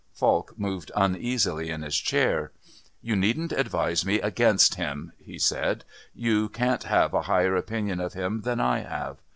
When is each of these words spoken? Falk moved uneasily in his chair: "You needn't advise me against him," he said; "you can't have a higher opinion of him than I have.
Falk 0.15 0.55
moved 0.57 0.91
uneasily 0.95 1.69
in 1.69 1.83
his 1.83 1.95
chair: 1.95 2.51
"You 3.03 3.15
needn't 3.15 3.51
advise 3.51 4.03
me 4.03 4.19
against 4.19 4.73
him," 4.73 5.11
he 5.19 5.37
said; 5.37 5.85
"you 6.15 6.49
can't 6.49 6.85
have 6.85 7.13
a 7.13 7.21
higher 7.29 7.55
opinion 7.55 7.99
of 7.99 8.13
him 8.13 8.41
than 8.41 8.59
I 8.59 8.79
have. 8.79 9.17